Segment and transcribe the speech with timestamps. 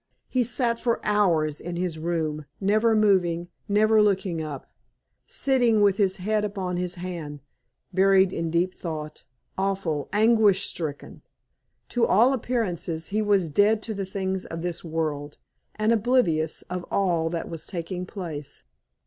[0.27, 4.65] He sat for hours in his room, never moving, never looking up
[5.27, 7.39] sitting with his head upon his hand,
[7.93, 9.23] buried in deep thought,
[9.59, 11.21] awful, anguish stricken.
[11.89, 15.37] To all appearances he was dead to the things of this world,
[15.75, 18.63] and oblivious of all that was taking place.